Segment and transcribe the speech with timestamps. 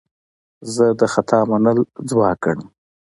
[0.73, 1.77] زه د خطا منل
[2.09, 2.67] ځواک ګڼم.